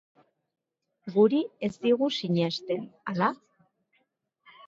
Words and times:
Guri 1.17 1.41
ez 1.67 1.69
digu 1.83 2.09
sinesten, 2.17 2.83
ala? 3.13 3.27